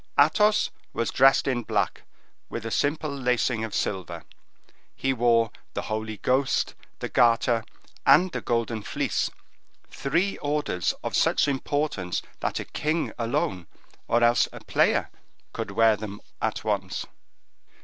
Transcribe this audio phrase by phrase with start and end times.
[0.19, 2.01] Athos was dressed in black,
[2.49, 4.23] with a simple lacing of silver.
[4.95, 7.63] He wore the Holy Ghost, the Garter,
[8.03, 9.29] and the Golden Fleece,
[9.91, 13.67] three orders of such importance, that a king alone,
[14.07, 15.11] or else a player,
[15.53, 17.05] could wear them at once.